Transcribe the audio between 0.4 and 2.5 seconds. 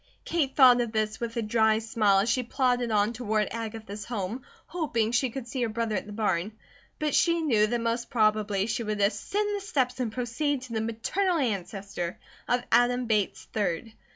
thought of this with a dry smile as she